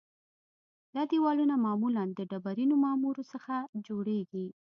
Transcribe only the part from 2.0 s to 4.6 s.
د ډبرینو معمورو څخه جوړیږي